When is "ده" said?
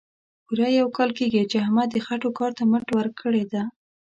3.51-3.63